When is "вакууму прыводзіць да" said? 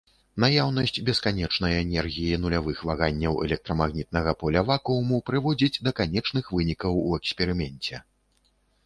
4.71-5.95